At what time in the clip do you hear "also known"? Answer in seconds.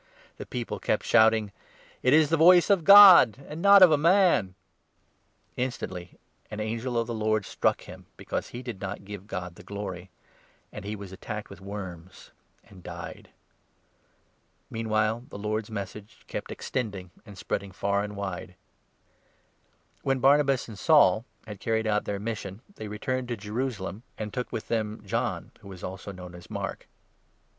25.83-26.33